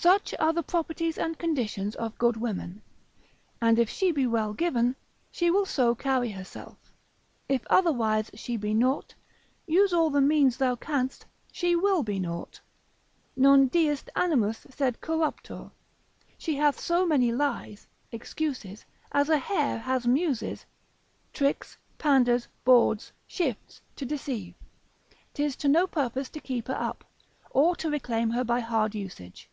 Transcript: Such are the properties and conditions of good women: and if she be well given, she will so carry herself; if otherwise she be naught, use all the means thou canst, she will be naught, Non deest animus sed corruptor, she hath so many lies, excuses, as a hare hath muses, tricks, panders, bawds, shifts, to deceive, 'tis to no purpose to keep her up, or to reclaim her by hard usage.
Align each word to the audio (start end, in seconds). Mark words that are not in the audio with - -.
Such 0.00 0.32
are 0.38 0.52
the 0.52 0.62
properties 0.62 1.18
and 1.18 1.36
conditions 1.36 1.96
of 1.96 2.16
good 2.18 2.36
women: 2.36 2.82
and 3.60 3.80
if 3.80 3.90
she 3.90 4.12
be 4.12 4.28
well 4.28 4.52
given, 4.52 4.94
she 5.32 5.50
will 5.50 5.66
so 5.66 5.96
carry 5.96 6.30
herself; 6.30 6.92
if 7.48 7.66
otherwise 7.68 8.30
she 8.32 8.56
be 8.56 8.74
naught, 8.74 9.16
use 9.66 9.92
all 9.92 10.08
the 10.10 10.20
means 10.20 10.56
thou 10.56 10.76
canst, 10.76 11.26
she 11.50 11.74
will 11.74 12.04
be 12.04 12.20
naught, 12.20 12.60
Non 13.34 13.66
deest 13.66 14.08
animus 14.14 14.68
sed 14.70 15.00
corruptor, 15.00 15.72
she 16.38 16.54
hath 16.54 16.78
so 16.78 17.04
many 17.04 17.32
lies, 17.32 17.88
excuses, 18.12 18.84
as 19.10 19.28
a 19.28 19.38
hare 19.38 19.78
hath 19.80 20.06
muses, 20.06 20.64
tricks, 21.32 21.76
panders, 21.98 22.46
bawds, 22.64 23.10
shifts, 23.26 23.80
to 23.96 24.06
deceive, 24.06 24.54
'tis 25.34 25.56
to 25.56 25.66
no 25.66 25.88
purpose 25.88 26.30
to 26.30 26.38
keep 26.38 26.68
her 26.68 26.80
up, 26.80 27.02
or 27.50 27.74
to 27.74 27.90
reclaim 27.90 28.30
her 28.30 28.44
by 28.44 28.60
hard 28.60 28.94
usage. 28.94 29.50